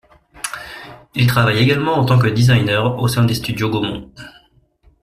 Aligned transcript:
Il 1.13 1.27
travaille 1.27 1.59
également 1.59 1.93
en 1.93 2.05
tant 2.05 2.17
que 2.17 2.25
designer 2.25 2.97
au 2.97 3.07
sein 3.07 3.23
des 3.23 3.35
studios 3.35 3.69
Gaumont. 3.69 4.11